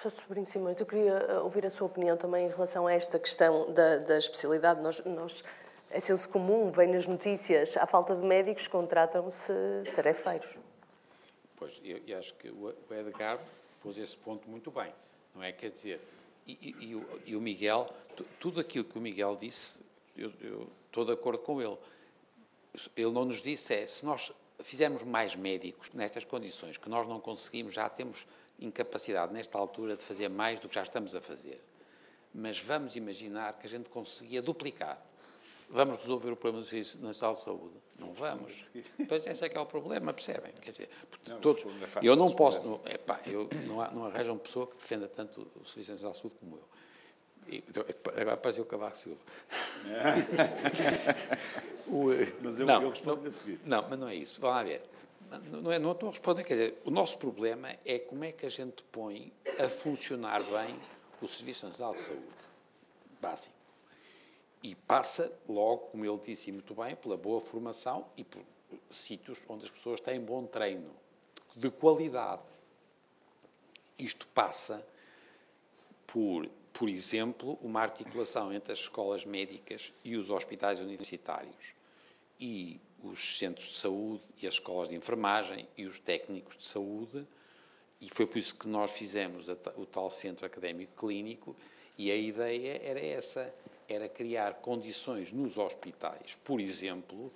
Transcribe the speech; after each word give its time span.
Professor 0.00 0.22
Sobrinho 0.22 0.46
Simões, 0.46 0.78
eu 0.78 0.86
queria 0.86 1.12
eh, 1.12 1.38
ouvir 1.40 1.66
a 1.66 1.70
sua 1.70 1.88
opinião 1.88 2.16
também 2.16 2.46
em 2.46 2.48
relação 2.48 2.86
a 2.86 2.92
esta 2.92 3.18
questão 3.18 3.72
da, 3.72 3.98
da 3.98 4.16
especialidade. 4.16 4.80
Nós, 4.80 5.04
nós, 5.04 5.42
é 5.90 5.98
senso 5.98 6.28
comum, 6.28 6.70
vem 6.70 6.86
nas 6.86 7.04
notícias, 7.08 7.76
à 7.76 7.84
falta 7.84 8.14
de 8.14 8.24
médicos, 8.24 8.68
contratam-se 8.68 9.52
tarefeiros. 9.96 10.56
Pois, 11.56 11.80
eu, 11.82 12.00
eu, 12.06 12.16
acho 12.16 12.32
que 12.34 12.48
o 12.48 12.72
Edgar 12.92 13.40
pôs 13.82 13.98
esse 13.98 14.16
ponto 14.16 14.48
muito 14.48 14.70
bem, 14.70 14.94
não 15.34 15.42
é? 15.42 15.50
Quer 15.50 15.70
dizer, 15.72 16.00
e, 16.46 16.52
e, 16.52 16.90
e, 16.90 16.94
o, 16.94 17.20
e 17.26 17.34
o, 17.34 17.40
Miguel, 17.40 17.92
tudo 18.38 18.60
aquilo 18.60 18.84
que 18.84 18.96
o 18.96 19.00
Miguel 19.00 19.34
disse, 19.34 19.80
eu, 20.16 20.32
eu 20.40 20.68
estou 20.86 21.04
de 21.04 21.10
acordo 21.10 21.40
com 21.40 21.60
ele. 21.60 21.76
Ele 22.96 23.10
não 23.10 23.24
nos 23.24 23.42
disse 23.42 23.74
é, 23.74 23.84
se 23.84 24.06
nós 24.06 24.32
fizermos 24.60 25.02
mais 25.02 25.34
médicos 25.34 25.90
nestas 25.90 26.24
condições 26.24 26.76
que 26.76 26.88
nós 26.88 27.08
não 27.08 27.18
conseguimos, 27.18 27.74
já 27.74 27.88
temos 27.88 28.28
incapacidade 28.58 29.32
nesta 29.32 29.58
altura 29.58 29.96
de 29.96 30.02
fazer 30.02 30.28
mais 30.28 30.60
do 30.60 30.68
que 30.68 30.74
já 30.74 30.82
estamos 30.82 31.14
a 31.14 31.20
fazer. 31.20 31.60
Mas 32.34 32.60
vamos 32.60 32.96
imaginar 32.96 33.58
que 33.58 33.66
a 33.66 33.70
gente 33.70 33.88
conseguia 33.88 34.42
duplicar. 34.42 35.00
Vamos 35.70 35.98
resolver 35.98 36.30
o 36.30 36.36
problema 36.36 36.64
do 36.64 36.68
Serviço 36.68 36.98
Nacional 36.98 37.34
de 37.34 37.40
Saúde? 37.40 37.74
Não 37.98 38.14
vamos. 38.14 38.54
Pois 39.06 39.26
esse 39.26 39.44
é 39.44 39.48
que 39.48 39.58
é 39.58 39.60
o 39.60 39.66
problema, 39.66 40.14
percebem? 40.14 40.52
Quer 40.52 40.70
dizer, 40.70 40.88
não, 41.26 41.40
todos, 41.40 41.62
é 41.64 41.68
eu 42.02 42.16
não 42.16 42.30
posso, 42.30 42.62
não, 42.62 42.80
epá, 42.86 43.20
eu, 43.26 43.48
não, 43.66 43.80
há, 43.80 43.90
não 43.90 44.04
arranjo 44.06 44.32
uma 44.32 44.38
pessoa 44.38 44.66
que 44.66 44.76
defenda 44.76 45.06
tanto 45.08 45.46
o 45.56 45.66
Serviço 45.66 45.92
Nacional 45.92 46.12
de 46.12 46.18
Saúde 46.18 46.36
como 46.40 46.56
eu. 46.56 46.68
E, 47.50 47.64
então, 47.68 47.84
agora 48.14 48.34
apareceu 48.34 48.64
o 48.64 48.66
Cavaco 48.66 48.96
Silva. 48.96 49.20
o, 51.86 52.06
mas 52.42 52.58
eu, 52.60 52.66
não, 52.66 52.82
eu 52.82 52.90
respondo 52.90 53.28
a 53.28 53.30
seguir. 53.30 53.60
Não, 53.64 53.86
mas 53.88 53.98
não 53.98 54.08
é 54.08 54.14
isso. 54.14 54.40
Vamos 54.40 54.56
lá 54.56 54.62
ver. 54.62 54.82
Não, 55.50 55.70
é, 55.70 55.78
não 55.78 55.92
estou 55.92 56.08
a 56.08 56.12
responder, 56.12 56.44
quer 56.44 56.54
dizer, 56.54 56.82
o 56.84 56.90
nosso 56.90 57.18
problema 57.18 57.74
é 57.84 57.98
como 57.98 58.24
é 58.24 58.32
que 58.32 58.46
a 58.46 58.50
gente 58.50 58.82
põe 58.84 59.32
a 59.58 59.68
funcionar 59.68 60.42
bem 60.42 60.74
o 61.20 61.28
Serviço 61.28 61.68
Nacional 61.68 61.94
de 61.94 62.00
Saúde, 62.00 62.22
básico. 63.20 63.54
E 64.62 64.74
passa 64.74 65.32
logo, 65.48 65.88
como 65.88 66.04
ele 66.04 66.18
disse 66.18 66.50
muito 66.50 66.74
bem, 66.74 66.96
pela 66.96 67.16
boa 67.16 67.40
formação 67.40 68.06
e 68.16 68.24
por 68.24 68.42
sítios 68.90 69.38
onde 69.48 69.64
as 69.64 69.70
pessoas 69.70 70.00
têm 70.00 70.20
bom 70.20 70.46
treino, 70.46 70.90
de 71.54 71.70
qualidade. 71.70 72.42
Isto 73.98 74.26
passa 74.28 74.86
por, 76.06 76.48
por 76.72 76.88
exemplo, 76.88 77.58
uma 77.60 77.80
articulação 77.80 78.52
entre 78.52 78.72
as 78.72 78.78
escolas 78.80 79.24
médicas 79.24 79.92
e 80.04 80.16
os 80.16 80.30
hospitais 80.30 80.80
universitários. 80.80 81.74
E 82.40 82.80
os 83.02 83.38
centros 83.38 83.68
de 83.68 83.74
saúde 83.74 84.22
e 84.40 84.46
as 84.46 84.54
escolas 84.54 84.88
de 84.88 84.94
enfermagem 84.94 85.66
e 85.76 85.86
os 85.86 85.98
técnicos 85.98 86.56
de 86.56 86.64
saúde, 86.64 87.26
e 88.00 88.08
foi 88.08 88.26
por 88.26 88.38
isso 88.38 88.54
que 88.54 88.68
nós 88.68 88.92
fizemos 88.92 89.48
o 89.76 89.86
tal 89.86 90.10
centro 90.10 90.46
académico 90.46 91.06
clínico, 91.06 91.56
e 91.96 92.10
a 92.10 92.16
ideia 92.16 92.80
era 92.82 93.00
essa, 93.00 93.52
era 93.88 94.08
criar 94.08 94.54
condições 94.54 95.32
nos 95.32 95.58
hospitais, 95.58 96.36
por 96.44 96.60
exemplo, 96.60 97.32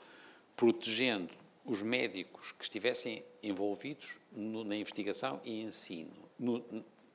protegendo 0.54 1.34
os 1.64 1.82
médicos 1.82 2.52
que 2.52 2.64
estivessem 2.64 3.24
envolvidos 3.42 4.18
no, 4.30 4.64
na 4.64 4.76
investigação 4.76 5.40
e 5.44 5.62
ensino, 5.62 6.12
no, 6.38 6.64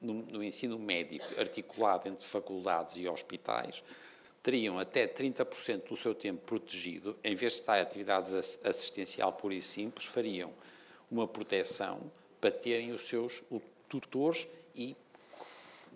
no, 0.02 0.14
no 0.14 0.44
ensino 0.44 0.78
médico 0.78 1.40
articulado 1.40 2.08
entre 2.08 2.26
faculdades 2.26 2.98
e 2.98 3.08
hospitais, 3.08 3.84
teriam 4.48 4.80
até 4.80 5.06
30% 5.06 5.90
do 5.90 5.98
seu 5.98 6.16
tempo 6.16 6.42
protegido, 6.46 7.18
em 7.22 7.36
vez 7.36 7.52
de 7.52 7.60
estar 7.60 7.80
em 7.80 7.82
atividades 7.82 8.34
assistencial 8.64 9.34
pura 9.34 9.54
e 9.54 9.62
simples, 9.62 10.08
fariam 10.08 10.54
uma 11.12 11.28
proteção 11.28 12.10
para 12.40 12.50
terem 12.50 12.94
os 12.94 13.10
seus 13.10 13.44
tutores 13.90 14.48
e 14.74 14.96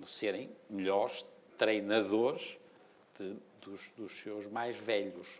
serem 0.05 0.49
melhores 0.69 1.25
treinadores 1.57 2.57
de, 3.17 3.37
dos, 3.61 3.89
dos 3.95 4.19
seus 4.19 4.45
mais 4.47 4.75
velhos. 4.75 5.39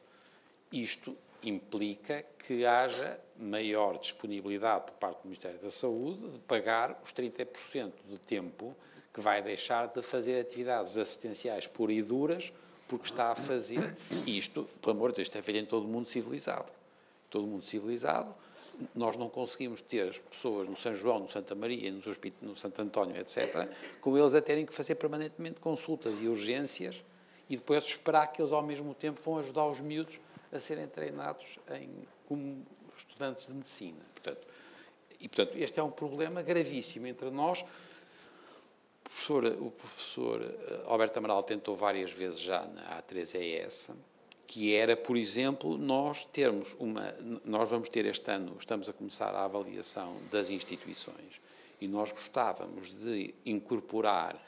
Isto 0.71 1.17
implica 1.43 2.23
que 2.47 2.65
haja 2.65 3.19
maior 3.37 3.97
disponibilidade 3.97 4.85
por 4.85 4.93
parte 4.93 5.17
do 5.23 5.25
Ministério 5.25 5.59
da 5.59 5.69
Saúde 5.69 6.29
de 6.29 6.39
pagar 6.39 6.97
os 7.03 7.11
30% 7.11 7.91
de 8.07 8.17
tempo 8.19 8.73
que 9.13 9.19
vai 9.19 9.41
deixar 9.41 9.87
de 9.87 10.01
fazer 10.01 10.39
atividades 10.39 10.97
assistenciais 10.97 11.67
puras 11.67 11.97
e 11.97 12.01
duras 12.01 12.53
porque 12.91 13.07
está 13.09 13.31
a 13.31 13.35
fazer 13.35 13.95
isto, 14.27 14.67
pelo 14.81 14.97
amor 14.97 15.11
de 15.11 15.15
Deus, 15.15 15.29
isto 15.29 15.37
é 15.37 15.41
feito 15.41 15.61
em 15.61 15.65
todo 15.65 15.85
o 15.85 15.87
mundo 15.87 16.09
civilizado. 16.09 16.69
Todo 17.29 17.45
o 17.45 17.47
mundo 17.47 17.63
civilizado, 17.63 18.35
nós 18.93 19.15
não 19.15 19.29
conseguimos 19.29 19.81
ter 19.81 20.09
as 20.09 20.19
pessoas 20.19 20.67
no 20.67 20.75
São 20.75 20.93
João, 20.93 21.19
no 21.19 21.29
Santa 21.29 21.55
Maria, 21.55 21.89
nos 21.89 22.05
no 22.41 22.57
Santo 22.57 22.81
António, 22.81 23.15
etc., 23.15 23.69
com 24.01 24.17
eles 24.17 24.35
a 24.35 24.41
terem 24.41 24.65
que 24.65 24.73
fazer 24.73 24.95
permanentemente 24.95 25.61
consultas 25.61 26.13
e 26.19 26.27
urgências 26.27 27.01
e 27.49 27.55
depois 27.55 27.81
esperar 27.85 28.27
que 28.27 28.41
eles 28.41 28.51
ao 28.51 28.61
mesmo 28.61 28.93
tempo 28.93 29.21
vão 29.23 29.37
ajudar 29.37 29.65
os 29.67 29.79
miúdos 29.79 30.19
a 30.51 30.59
serem 30.59 30.85
treinados 30.85 31.59
em, 31.69 31.89
como 32.27 32.61
estudantes 32.97 33.47
de 33.47 33.53
medicina. 33.53 34.01
Portanto, 34.13 34.45
e, 35.17 35.29
portanto, 35.29 35.55
este 35.55 35.79
é 35.79 35.83
um 35.83 35.91
problema 35.91 36.41
gravíssimo 36.41 37.07
entre 37.07 37.29
nós, 37.29 37.63
professor, 39.11 39.45
o 39.45 39.71
professor 39.71 40.41
eh, 40.41 40.81
Alberto 40.85 41.19
Amaral 41.19 41.43
tentou 41.43 41.75
várias 41.75 42.11
vezes 42.11 42.39
já 42.39 42.65
na 42.65 43.01
A3ES, 43.01 43.93
que 44.47 44.73
era, 44.73 44.95
por 44.95 45.17
exemplo, 45.17 45.77
nós 45.77 46.23
termos 46.23 46.75
uma. 46.79 47.13
Nós 47.45 47.69
vamos 47.69 47.89
ter 47.89 48.05
este 48.05 48.31
ano, 48.31 48.55
estamos 48.57 48.87
a 48.87 48.93
começar 48.93 49.35
a 49.35 49.43
avaliação 49.43 50.15
das 50.31 50.49
instituições 50.49 51.41
e 51.79 51.87
nós 51.87 52.11
gostávamos 52.11 52.93
de 52.93 53.35
incorporar 53.45 54.41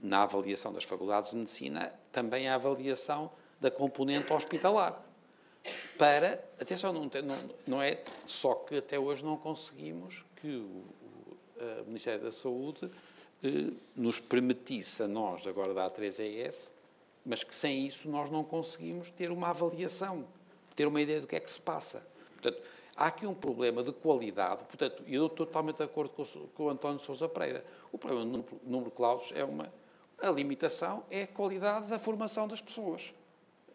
na 0.00 0.22
avaliação 0.22 0.72
das 0.72 0.84
faculdades 0.84 1.30
de 1.30 1.36
medicina 1.36 1.92
também 2.12 2.48
a 2.48 2.56
avaliação 2.56 3.30
da 3.60 3.70
componente 3.70 4.32
hospitalar. 4.32 5.04
Para. 5.96 6.44
Atenção, 6.60 6.92
não, 6.92 7.04
não, 7.04 7.50
não 7.66 7.82
é 7.82 8.02
só 8.26 8.54
que 8.54 8.76
até 8.76 8.98
hoje 8.98 9.24
não 9.24 9.36
conseguimos 9.36 10.24
que 10.36 10.48
o, 10.56 10.84
o 11.82 11.84
Ministério 11.86 12.22
da 12.22 12.32
Saúde 12.32 12.90
nos 13.96 14.20
permitisse 14.20 15.02
a 15.02 15.08
nós, 15.08 15.46
agora 15.46 15.72
da 15.72 15.90
A3ES, 15.90 16.72
mas 17.24 17.44
que 17.44 17.54
sem 17.54 17.86
isso 17.86 18.08
nós 18.08 18.30
não 18.30 18.42
conseguimos 18.42 19.10
ter 19.10 19.30
uma 19.30 19.48
avaliação, 19.48 20.24
ter 20.74 20.86
uma 20.86 21.00
ideia 21.00 21.20
do 21.20 21.26
que 21.26 21.36
é 21.36 21.40
que 21.40 21.50
se 21.50 21.60
passa. 21.60 22.06
Portanto, 22.32 22.60
há 22.96 23.06
aqui 23.06 23.26
um 23.26 23.34
problema 23.34 23.82
de 23.82 23.92
qualidade, 23.92 24.64
portanto, 24.64 25.02
eu 25.06 25.26
estou 25.26 25.46
totalmente 25.46 25.76
de 25.76 25.84
acordo 25.84 26.10
com, 26.10 26.24
com 26.24 26.64
o 26.64 26.70
António 26.70 27.00
Sousa 27.00 27.28
Pereira. 27.28 27.64
O 27.92 27.98
problema 27.98 28.24
do 28.24 28.30
número, 28.30 28.60
número 28.64 28.92
é 29.34 29.44
uma... 29.44 29.72
A 30.20 30.30
limitação 30.30 31.04
é 31.10 31.22
a 31.22 31.26
qualidade 31.28 31.86
da 31.86 31.98
formação 31.98 32.48
das 32.48 32.60
pessoas. 32.60 33.12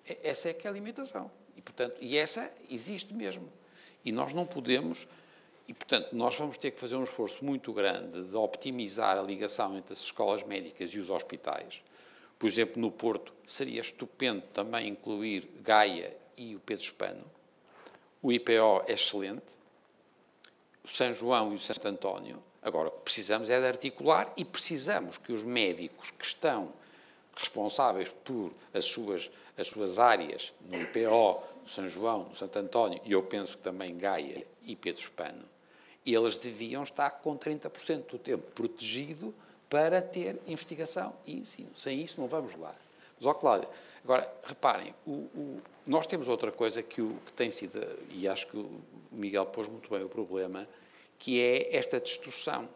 É, 0.06 0.18
essa 0.24 0.50
é 0.50 0.54
que 0.54 0.68
é 0.68 0.70
a 0.70 0.74
limitação. 0.74 1.32
E, 1.56 1.62
portanto, 1.62 1.98
e 2.02 2.18
essa 2.18 2.52
existe 2.70 3.14
mesmo. 3.14 3.48
E 4.04 4.12
nós 4.12 4.34
não 4.34 4.46
podemos 4.46 5.08
e, 5.68 5.74
portanto, 5.74 6.14
nós 6.14 6.36
vamos 6.36 6.58
ter 6.58 6.72
que 6.72 6.80
fazer 6.80 6.96
um 6.96 7.04
esforço 7.04 7.44
muito 7.44 7.72
grande 7.72 8.24
de 8.24 8.36
optimizar 8.36 9.18
a 9.18 9.22
ligação 9.22 9.78
entre 9.78 9.94
as 9.94 10.00
escolas 10.00 10.44
médicas 10.44 10.94
e 10.94 11.00
os 11.00 11.10
hospitais. 11.10 11.82
Por 12.38 12.48
exemplo, 12.48 12.82
no 12.82 12.92
Porto, 12.92 13.34
seria 13.48 13.80
estupendo 13.80 14.44
também 14.54 14.90
incluir 14.90 15.50
Gaia 15.62 16.16
e 16.36 16.56
o 16.56 16.60
Pedro 16.60 16.84
Espano. 16.84 17.24
O 18.22 18.32
IPO 18.32 18.84
é 18.88 18.94
excelente. 18.94 19.46
O 20.84 20.88
São 20.88 21.14
João 21.14 21.54
e 21.54 21.56
o 21.56 21.60
Santo 21.60 21.88
António. 21.88 22.44
Agora, 22.62 22.92
precisamos 22.92 23.50
é 23.50 23.60
de 23.60 23.66
articular 23.66 24.32
e 24.36 24.44
precisamos 24.44 25.18
que 25.18 25.32
os 25.32 25.44
médicos 25.44 26.12
que 26.12 26.26
estão 26.26 26.74
responsáveis 27.36 28.10
por 28.24 28.52
as 28.74 28.86
suas, 28.86 29.30
as 29.58 29.68
suas 29.68 30.00
áreas 30.00 30.54
no 30.62 30.82
IPO, 30.82 31.44
no 31.62 31.68
São 31.68 31.88
João, 31.88 32.26
no 32.30 32.36
Santo 32.36 32.60
António 32.60 33.02
e 33.06 33.12
eu 33.12 33.24
penso 33.24 33.58
que 33.58 33.64
também 33.64 33.98
Gaia 33.98 34.46
e 34.64 34.76
Pedro 34.76 35.02
Espano, 35.02 35.44
eles 36.06 36.38
deviam 36.38 36.84
estar 36.84 37.10
com 37.10 37.38
30% 37.38 38.08
do 38.12 38.18
tempo 38.18 38.44
protegido 38.52 39.34
para 39.70 40.02
ter 40.02 40.40
investigação 40.46 41.14
e 41.26 41.36
ensino. 41.36 41.70
Sem 41.76 42.02
isso 42.02 42.20
não 42.20 42.28
vamos 42.28 42.56
lá. 42.56 42.76
Mas, 43.16 43.26
ó, 43.26 43.34
Cláudia, 43.34 43.70
agora, 44.04 44.32
reparem, 44.44 44.94
o, 45.06 45.12
o, 45.12 45.62
nós 45.88 46.06
temos 46.06 46.28
outra 46.28 46.52
coisa 46.52 46.84
que, 46.84 47.02
o, 47.02 47.18
que 47.26 47.32
tem 47.34 47.50
sido, 47.52 47.80
e 48.10 48.28
acho 48.28 48.48
que 48.48 48.58
o 48.58 48.82
Miguel 49.12 49.46
pôs 49.46 49.68
muito 49.68 49.90
bem 49.90 50.04
o 50.04 50.10
problema, 50.10 50.68
que 51.18 51.42
é 51.42 51.76
esta 51.76 52.00
distorção. 52.00 52.68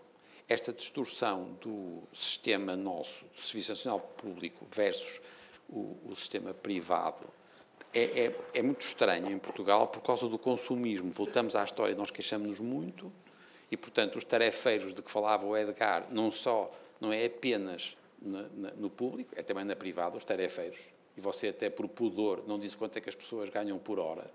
Esta 0.50 0.72
distorção 0.72 1.58
do 1.60 2.02
sistema 2.14 2.74
nosso, 2.74 3.26
do 3.36 3.44
Serviço 3.44 3.72
Nacional 3.72 4.00
Público 4.00 4.66
versus 4.72 5.20
o, 5.70 5.98
o 6.06 6.16
sistema 6.16 6.54
privado, 6.54 7.26
é, 7.98 8.26
é, 8.26 8.36
é, 8.54 8.62
muito 8.62 8.82
estranho 8.82 9.32
em 9.32 9.40
Portugal 9.40 9.88
por 9.88 10.02
causa 10.02 10.28
do 10.28 10.38
consumismo. 10.38 11.10
Voltamos 11.10 11.56
à 11.56 11.64
história, 11.64 11.96
nós 11.96 12.12
queixamos-nos 12.12 12.60
muito 12.60 13.12
e, 13.72 13.76
portanto, 13.76 14.18
os 14.18 14.24
tarefeiros 14.24 14.94
de 14.94 15.02
que 15.02 15.12
falava 15.12 15.46
o 15.46 15.58
Edgar, 15.58 16.06
não 16.12 16.32
só, 16.32 16.72
não 17.02 17.12
é 17.12 17.26
apenas 17.26 17.98
na, 18.22 18.44
na, 18.54 18.72
no 18.72 18.90
público, 18.90 19.34
é 19.36 19.42
também 19.42 19.66
na 19.66 19.76
privada, 19.76 20.16
os 20.16 20.24
tarefeiros. 20.24 20.80
E 21.18 21.22
você 21.22 21.48
até 21.48 21.70
por 21.70 21.88
pudor 21.88 22.44
não 22.48 22.60
diz 22.60 22.76
quanto 22.76 22.98
é 22.98 23.02
que 23.02 23.10
as 23.10 23.16
pessoas 23.16 23.50
ganham 23.50 23.80
por 23.80 24.00
hora. 24.00 24.30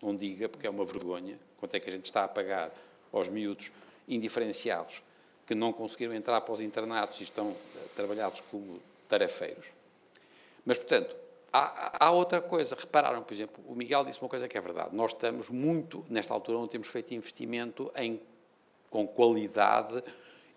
Não 0.00 0.14
diga, 0.14 0.48
porque 0.48 0.66
é 0.66 0.70
uma 0.70 0.84
vergonha, 0.84 1.38
quanto 1.58 1.74
é 1.74 1.80
que 1.80 1.88
a 1.88 1.92
gente 1.92 2.04
está 2.04 2.22
a 2.22 2.28
pagar 2.28 2.72
aos 3.12 3.28
miúdos 3.28 3.72
indiferenciados 4.06 5.02
que 5.44 5.54
não 5.54 5.72
conseguiram 5.72 6.14
entrar 6.14 6.40
para 6.42 6.54
os 6.54 6.60
internatos 6.60 7.20
e 7.20 7.24
estão 7.24 7.56
trabalhados 7.96 8.40
como 8.42 8.80
tarefeiros. 9.08 9.64
Mas, 10.64 10.76
portanto, 10.76 11.16
há, 11.52 12.06
há, 12.06 12.10
outra 12.10 12.40
coisa. 12.40 12.76
Repararam, 12.78 13.22
por 13.22 13.32
exemplo, 13.32 13.62
o 13.66 13.74
Miguel 13.74 14.04
disse 14.04 14.20
uma 14.20 14.28
coisa 14.28 14.48
que 14.48 14.56
é 14.56 14.60
verdade. 14.60 14.94
Nós 14.94 15.12
estamos 15.12 15.48
muito, 15.48 16.04
nesta 16.08 16.32
altura, 16.34 16.58
não 16.58 16.68
temos 16.68 16.88
feito 16.88 17.14
investimento 17.14 17.90
em, 17.96 18.20
com 18.90 19.06
qualidade 19.06 20.02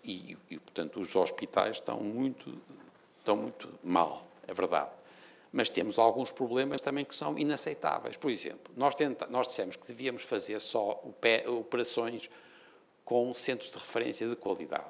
e, 0.04 0.36
e, 0.50 0.58
portanto, 0.58 1.00
os 1.00 1.14
hospitais 1.14 1.76
estão 1.76 2.00
muito, 2.00 2.58
estão 3.18 3.36
muito 3.36 3.68
mal, 3.82 4.26
é 4.46 4.54
verdade. 4.54 4.90
Mas 5.52 5.68
temos 5.68 5.98
alguns 5.98 6.32
problemas 6.32 6.80
também 6.80 7.04
que 7.04 7.14
são 7.14 7.38
inaceitáveis. 7.38 8.16
Por 8.16 8.30
exemplo, 8.30 8.72
nós, 8.76 8.94
tenta, 8.94 9.26
nós 9.26 9.46
dissemos 9.46 9.76
que 9.76 9.86
devíamos 9.86 10.22
fazer 10.22 10.60
só 10.60 11.02
operações 11.46 12.30
com 13.04 13.34
centros 13.34 13.70
de 13.70 13.78
referência 13.78 14.28
de 14.28 14.34
qualidade. 14.34 14.86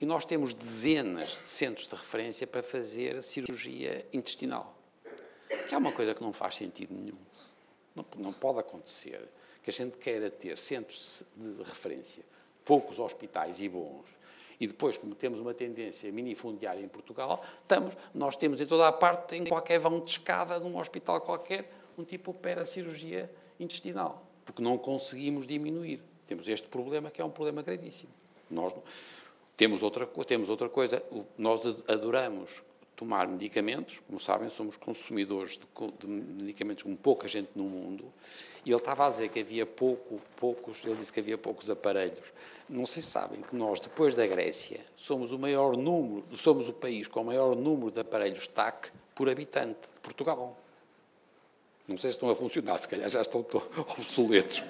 E 0.00 0.06
nós 0.06 0.24
temos 0.24 0.52
dezenas 0.52 1.38
de 1.42 1.48
centros 1.48 1.86
de 1.86 1.94
referência 1.94 2.46
para 2.46 2.62
fazer 2.62 3.22
cirurgia 3.22 4.06
intestinal, 4.12 4.74
que 5.68 5.74
é 5.74 5.78
uma 5.78 5.92
coisa 5.92 6.14
que 6.14 6.22
não 6.22 6.32
faz 6.32 6.56
sentido 6.56 6.94
nenhum. 6.94 7.18
Não, 7.94 8.04
não 8.16 8.32
pode 8.32 8.58
acontecer 8.58 9.28
que 9.62 9.70
a 9.70 9.72
gente 9.72 9.96
queira 9.96 10.30
ter 10.30 10.58
centros 10.58 11.22
de 11.36 11.62
referência, 11.62 12.24
poucos 12.64 12.98
hospitais 12.98 13.60
e 13.60 13.68
bons, 13.68 14.14
e 14.60 14.66
depois, 14.66 14.96
como 14.96 15.14
temos 15.14 15.40
uma 15.40 15.52
tendência 15.52 16.10
minifundiária 16.12 16.80
em 16.80 16.88
Portugal, 16.88 17.42
estamos, 17.62 17.96
nós 18.14 18.36
temos 18.36 18.60
em 18.60 18.66
toda 18.66 18.86
a 18.86 18.92
parte, 18.92 19.36
em 19.36 19.44
qualquer 19.44 19.78
vão 19.78 20.00
de 20.00 20.10
escada, 20.10 20.60
num 20.60 20.78
hospital 20.78 21.20
qualquer, 21.20 21.70
um 21.98 22.04
tipo 22.04 22.30
opera 22.30 22.64
cirurgia 22.64 23.30
intestinal, 23.58 24.24
porque 24.44 24.62
não 24.62 24.78
conseguimos 24.78 25.46
diminuir. 25.46 26.00
Temos 26.26 26.48
este 26.48 26.68
problema 26.68 27.10
que 27.10 27.20
é 27.20 27.24
um 27.24 27.30
problema 27.30 27.62
gravíssimo. 27.62 28.12
Nós 28.50 28.72
temos 29.56 29.82
outra, 29.82 30.06
temos 30.06 30.48
outra 30.48 30.68
coisa, 30.68 31.02
nós 31.36 31.66
adoramos 31.88 32.62
tomar 32.96 33.26
medicamentos, 33.26 34.00
como 34.06 34.20
sabem, 34.20 34.48
somos 34.48 34.76
consumidores 34.76 35.58
de, 35.58 35.66
de, 35.98 36.06
medicamentos 36.06 36.82
como 36.82 36.96
pouca 36.96 37.26
gente 37.26 37.50
no 37.54 37.64
mundo, 37.64 38.12
e 38.64 38.70
ele 38.70 38.78
estava 38.78 39.06
a 39.06 39.10
dizer 39.10 39.28
que 39.28 39.40
havia 39.40 39.66
pouco, 39.66 40.20
poucos, 40.36 40.84
ele 40.84 40.96
disse 40.96 41.12
que 41.12 41.20
havia 41.20 41.36
poucos 41.36 41.68
aparelhos. 41.68 42.32
Não 42.68 42.86
sei 42.86 43.02
se 43.02 43.10
sabem 43.10 43.42
que 43.42 43.54
nós, 43.54 43.80
depois 43.80 44.14
da 44.14 44.26
Grécia, 44.26 44.80
somos 44.96 45.32
o 45.32 45.38
maior 45.38 45.76
número, 45.76 46.24
somos 46.36 46.68
o 46.68 46.72
país 46.72 47.06
com 47.06 47.20
o 47.20 47.24
maior 47.24 47.54
número 47.54 47.90
de 47.90 48.00
aparelhos 48.00 48.46
TAC 48.46 48.90
por 49.14 49.28
habitante 49.28 49.88
de 49.94 50.00
Portugal. 50.00 50.56
Não 51.86 51.98
sei 51.98 52.10
se 52.10 52.16
estão 52.16 52.30
a 52.30 52.34
funcionar, 52.34 52.78
se 52.78 52.88
calhar 52.88 53.10
já 53.10 53.20
estão 53.20 53.44
obsoletos. 53.98 54.60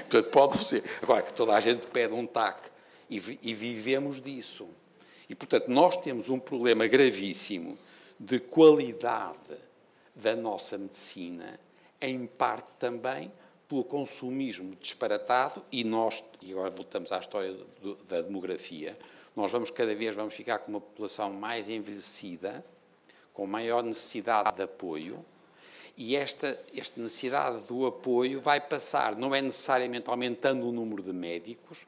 Portanto, 0.00 0.30
pode 0.30 0.64
ser. 0.64 0.82
Agora, 1.02 1.22
que 1.22 1.32
toda 1.32 1.54
a 1.54 1.60
gente 1.60 1.86
pede 1.86 2.12
um 2.12 2.26
TAC 2.26 2.70
e, 3.08 3.16
e 3.42 3.54
vivemos 3.54 4.20
disso. 4.20 4.68
E, 5.28 5.34
portanto, 5.34 5.68
nós 5.68 5.96
temos 5.98 6.28
um 6.28 6.38
problema 6.38 6.86
gravíssimo 6.86 7.78
de 8.18 8.40
qualidade 8.40 9.56
da 10.14 10.34
nossa 10.34 10.76
medicina, 10.76 11.60
em 12.00 12.26
parte 12.26 12.76
também 12.76 13.30
pelo 13.68 13.84
consumismo 13.84 14.74
disparatado 14.80 15.62
e 15.70 15.84
nós, 15.84 16.24
e 16.40 16.52
agora 16.52 16.70
voltamos 16.70 17.12
à 17.12 17.18
história 17.18 17.52
do, 17.82 17.94
da 18.08 18.22
demografia, 18.22 18.98
nós 19.36 19.52
vamos 19.52 19.70
cada 19.70 19.94
vez 19.94 20.16
vamos 20.16 20.34
ficar 20.34 20.58
com 20.60 20.70
uma 20.72 20.80
população 20.80 21.32
mais 21.32 21.68
envelhecida, 21.68 22.64
com 23.32 23.46
maior 23.46 23.84
necessidade 23.84 24.56
de 24.56 24.62
apoio, 24.62 25.24
e 25.96 26.16
esta, 26.16 26.58
esta 26.76 27.00
necessidade 27.00 27.60
do 27.66 27.86
apoio 27.86 28.40
vai 28.40 28.60
passar, 28.60 29.16
não 29.16 29.34
é 29.34 29.42
necessariamente 29.42 30.08
aumentando 30.08 30.66
o 30.68 30.72
número 30.72 31.02
de 31.02 31.12
médicos, 31.12 31.78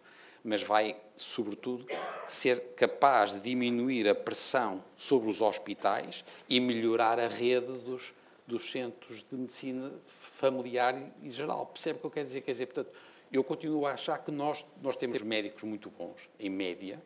mas 0.45 0.63
vai, 0.63 0.97
sobretudo, 1.17 1.87
ser 2.27 2.75
capaz 2.75 3.35
de 3.35 3.41
diminuir 3.41 4.09
a 4.09 4.15
pressão 4.15 4.83
sobre 4.97 5.29
os 5.29 5.41
hospitais 5.41 6.25
e 6.49 6.61
melhorar 6.61 7.19
a 7.19 7.29
rede 7.29 7.73
dos, 7.79 8.15
dos 8.47 8.71
centros 8.71 9.25
de 9.31 9.37
medicina 9.37 9.93
familiar 10.07 10.95
e 11.23 11.31
geral. 11.31 11.67
Percebe 11.67 11.99
o 11.99 12.01
que 12.01 12.07
eu 12.07 12.11
quero 12.11 12.27
dizer? 12.27 12.41
Quer 12.41 12.53
dizer, 12.53 12.67
portanto, 12.67 12.93
eu 13.33 13.45
continuo 13.45 13.87
a 13.87 13.93
achar 13.93 14.19
que 14.19 14.31
nós, 14.31 14.65
nós 14.83 14.97
temos 14.97 15.23
médicos 15.23 15.63
muito 15.63 15.91
bons, 15.91 16.29
em 16.39 16.51
média. 16.51 17.01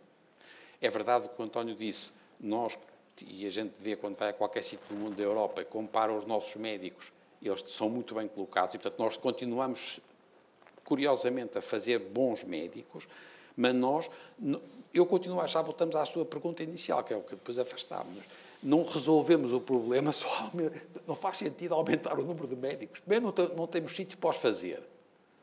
É 0.80 0.88
verdade 0.88 1.26
o 1.26 1.28
que 1.28 1.40
o 1.40 1.44
António 1.44 1.75
disse, 1.75 2.12
nós 2.40 2.78
e 3.22 3.46
a 3.46 3.50
gente 3.50 3.80
vê 3.80 3.94
quando 3.94 4.16
vai 4.16 4.30
a 4.30 4.32
qualquer 4.32 4.62
sítio 4.62 4.87
do 4.88 4.96
mundo 4.96 5.14
da 5.14 5.22
Europa 5.22 5.62
e 5.62 5.64
compara 5.64 6.12
os 6.12 6.26
nossos 6.26 6.56
médicos, 6.56 7.12
eles 7.40 7.62
são 7.69 7.88
muito 7.88 8.14
bem 8.14 8.26
colocados 8.26 8.75
e, 8.75 8.78
portanto, 8.78 8.98
nós 8.98 9.16
continuamos, 9.16 10.00
curiosamente, 10.84 11.58
a 11.58 11.62
fazer 11.62 11.98
bons 11.98 12.44
médicos, 12.44 13.06
mas 13.56 13.75
nós, 13.75 14.10
eu 14.92 15.06
continuo 15.06 15.40
a 15.40 15.44
achar, 15.44 15.62
voltamos 15.62 15.96
à 15.96 16.04
sua 16.04 16.25
pergunta 16.25 16.62
inicial, 16.62 17.02
que 17.02 17.12
é 17.12 17.16
o 17.16 17.22
que 17.22 17.34
depois 17.34 17.58
afastámos, 17.58 18.25
não 18.62 18.84
resolvemos 18.84 19.52
o 19.52 19.60
problema 19.60 20.12
só, 20.12 20.50
não 21.06 21.14
faz 21.14 21.38
sentido 21.38 21.75
aumentar 21.75 22.19
o 22.19 22.25
número 22.25 22.46
de 22.46 22.56
médicos, 22.56 23.00
bem, 23.06 23.20
não, 23.20 23.32
não 23.56 23.66
temos 23.66 23.94
sítio 23.94 24.16
para 24.19 24.31
os 24.31 24.36
fazer, 24.36 24.82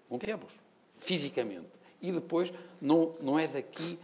não 0.10 0.18
temos, 0.18 0.54
fisicamente, 0.98 1.70
e 2.02 2.12
depois 2.12 2.52
não, 2.82 3.14
não 3.22 3.38
é 3.38 3.48
daqui. 3.48 3.98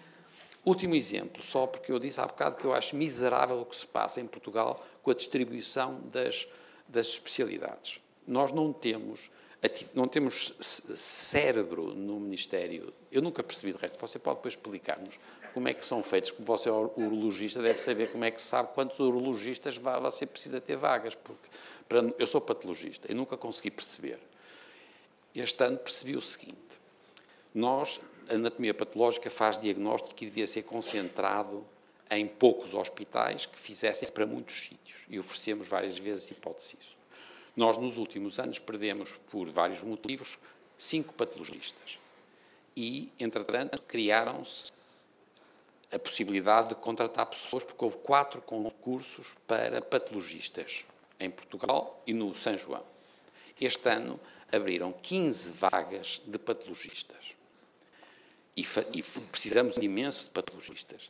Último 0.63 0.95
exemplo, 0.95 1.41
só 1.41 1.65
porque 1.65 1.91
eu 1.91 1.97
disse 1.97 2.19
há 2.19 2.25
bocado 2.25 2.57
que 2.57 2.65
eu 2.65 2.73
acho 2.73 2.95
miserável 2.95 3.61
o 3.61 3.65
que 3.65 3.75
se 3.75 3.87
passa 3.87 4.19
em 4.19 4.27
Portugal 4.27 4.77
com 5.01 5.11
a 5.11 5.13
distribuição 5.13 6.01
das, 6.11 6.47
das 6.87 7.07
especialidades. 7.07 8.01
Nós 8.27 8.51
não 8.51 8.73
temos, 8.73 9.31
não 9.93 10.07
temos 10.07 10.53
cérebro 10.61 11.93
no 11.93 12.19
Ministério. 12.19 12.93
Eu 13.11 13.21
nunca 13.21 13.41
percebi 13.41 13.73
de 13.73 13.79
resto. 13.79 13.99
Você 13.99 14.19
pode 14.19 14.37
depois 14.37 14.53
explicar-nos 14.53 15.19
como 15.53 15.67
é 15.67 15.73
que 15.73 15.85
são 15.85 16.03
feitos. 16.03 16.31
Como 16.31 16.45
você 16.45 16.69
é 16.69 16.71
urologista, 16.71 17.61
deve 17.61 17.79
saber 17.79 18.11
como 18.11 18.23
é 18.23 18.31
que 18.31 18.41
sabe 18.41 18.73
quantos 18.73 18.99
urologistas 18.99 19.77
você 19.77 20.25
precisa 20.25 20.61
ter 20.61 20.77
vagas. 20.77 21.15
Porque 21.15 21.49
para, 21.89 22.01
eu 22.19 22.27
sou 22.27 22.39
patologista 22.39 23.11
e 23.11 23.15
nunca 23.15 23.35
consegui 23.35 23.71
perceber. 23.71 24.19
Este 25.33 25.63
ano 25.63 25.77
percebi 25.77 26.15
o 26.15 26.21
seguinte: 26.21 26.77
nós 27.53 27.99
a 28.29 28.35
anatomia 28.35 28.73
patológica 28.73 29.29
faz 29.29 29.57
diagnóstico 29.57 30.13
que 30.13 30.25
devia 30.25 30.45
ser 30.45 30.63
concentrado 30.63 31.65
em 32.09 32.27
poucos 32.27 32.73
hospitais 32.73 33.45
que 33.45 33.57
fizessem 33.57 34.07
para 34.09 34.25
muitos 34.25 34.55
sítios 34.55 34.99
e 35.09 35.17
oferecemos 35.17 35.67
várias 35.67 35.97
vezes 35.97 36.29
hipóteses. 36.29 36.96
Nós, 37.57 37.77
nos 37.77 37.97
últimos 37.97 38.39
anos, 38.39 38.59
perdemos, 38.59 39.19
por 39.31 39.49
vários 39.49 39.81
motivos, 39.81 40.37
cinco 40.77 41.13
patologistas. 41.15 41.97
E, 42.75 43.11
entretanto, 43.19 43.81
criaram-se 43.81 44.71
a 45.91 45.97
possibilidade 45.97 46.69
de 46.69 46.75
contratar 46.75 47.25
pessoas, 47.25 47.63
porque 47.63 47.83
houve 47.83 47.97
quatro 47.97 48.41
concursos 48.43 49.35
para 49.47 49.81
patologistas 49.81 50.85
em 51.19 51.31
Portugal 51.31 51.99
e 52.05 52.13
no 52.13 52.35
São 52.35 52.55
João. 52.55 52.83
Este 53.59 53.89
ano 53.89 54.19
abriram 54.51 54.93
15 54.93 55.53
vagas 55.53 56.21
de 56.27 56.37
patologistas 56.37 57.33
e, 58.55 58.65
e 58.93 59.03
precisamos 59.31 59.77
imenso 59.77 60.25
de 60.25 60.29
patologistas. 60.29 61.09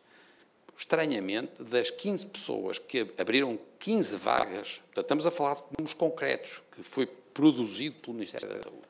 Estranhamente, 0.78 1.64
das 1.64 1.90
15 1.90 2.28
pessoas 2.28 2.78
que 2.78 3.12
abriram 3.18 3.58
15 3.80 4.18
vagas, 4.18 4.80
portanto, 4.86 5.06
estamos 5.06 5.26
a 5.26 5.32
falar 5.32 5.56
de 5.56 5.62
números 5.76 5.96
concretos, 5.96 6.62
que 6.72 6.84
foi 6.84 7.08
produzido 7.08 7.96
pelo 7.96 8.14
Ministério 8.14 8.48
da 8.48 8.62
Saúde, 8.62 8.88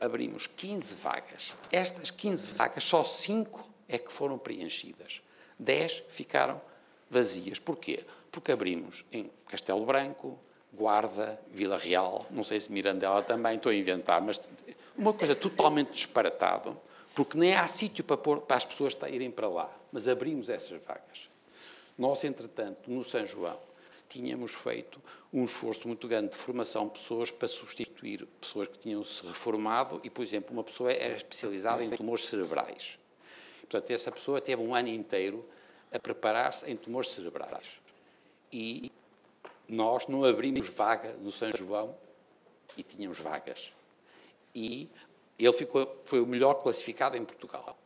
abrimos 0.00 0.46
15 0.46 0.94
vagas. 0.94 1.52
Estas 1.72 2.12
15 2.12 2.56
vagas, 2.56 2.84
só 2.84 3.02
5 3.02 3.68
é 3.88 3.98
que 3.98 4.12
foram 4.12 4.38
preenchidas. 4.38 5.20
10 5.58 6.04
ficaram 6.08 6.60
vazias. 7.10 7.58
Porquê? 7.58 8.04
Porque 8.30 8.52
abrimos 8.52 9.04
em 9.12 9.28
Castelo 9.48 9.84
Branco, 9.84 10.38
Guarda, 10.72 11.40
Vila 11.52 11.76
Real, 11.76 12.24
não 12.30 12.44
sei 12.44 12.60
se 12.60 12.70
Mirandela 12.70 13.22
também, 13.22 13.56
estou 13.56 13.70
a 13.70 13.74
inventar, 13.74 14.20
mas 14.20 14.40
uma 14.96 15.12
coisa 15.12 15.34
totalmente 15.34 15.90
disparatada 15.92 16.72
porque 17.14 17.38
nem 17.38 17.54
há 17.54 17.66
sítio 17.66 18.02
para, 18.02 18.16
pôr, 18.16 18.40
para 18.40 18.56
as 18.56 18.64
pessoas 18.64 18.96
irem 19.08 19.30
para 19.30 19.48
lá, 19.48 19.70
mas 19.92 20.08
abrimos 20.08 20.48
essas 20.48 20.82
vagas. 20.82 21.28
Nós, 21.96 22.24
entretanto, 22.24 22.90
no 22.90 23.04
São 23.04 23.24
João, 23.24 23.58
tínhamos 24.08 24.54
feito 24.54 25.00
um 25.32 25.44
esforço 25.44 25.86
muito 25.86 26.06
grande 26.08 26.30
de 26.30 26.36
formação 26.36 26.86
de 26.86 26.92
pessoas 26.92 27.30
para 27.30 27.48
substituir 27.48 28.26
pessoas 28.40 28.68
que 28.68 28.78
tinham 28.78 29.02
se 29.04 29.24
reformado 29.26 30.00
e, 30.04 30.10
por 30.10 30.22
exemplo, 30.22 30.52
uma 30.52 30.64
pessoa 30.64 30.92
era 30.92 31.14
especializada 31.14 31.84
em 31.84 31.90
tumores 31.90 32.24
cerebrais. 32.24 32.98
Portanto, 33.60 33.90
essa 33.90 34.12
pessoa 34.12 34.40
teve 34.40 34.62
um 34.62 34.74
ano 34.74 34.88
inteiro 34.88 35.44
a 35.92 35.98
preparar-se 35.98 36.68
em 36.70 36.76
tumores 36.76 37.10
cerebrais. 37.10 37.66
E 38.52 38.92
nós 39.68 40.06
não 40.06 40.24
abrimos 40.24 40.68
vaga 40.68 41.12
no 41.14 41.32
São 41.32 41.50
João 41.56 41.96
e 42.76 42.82
tínhamos 42.82 43.18
vagas. 43.18 43.72
E 44.54 44.88
ele 45.38 45.52
ficou, 45.52 46.02
foi 46.04 46.20
o 46.20 46.26
melhor 46.26 46.54
classificado 46.54 47.16
em 47.16 47.24
Portugal. 47.24 47.76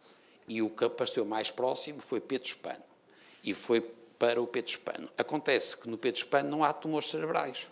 E 0.46 0.62
o 0.62 0.70
que 0.70 0.84
apareceu 0.84 1.24
mais 1.24 1.50
próximo 1.50 2.00
foi 2.00 2.20
Pedro 2.20 2.48
Espano. 2.48 2.84
E 3.44 3.54
foi 3.54 3.80
para 4.18 4.40
o 4.40 4.46
Pedro 4.46 4.70
Espano. 4.70 5.08
Acontece 5.16 5.76
que 5.76 5.88
no 5.88 5.96
Pedro 5.96 6.18
Espano 6.18 6.50
não 6.50 6.64
há 6.64 6.72
tumores 6.72 7.08
cerebrais. 7.08 7.66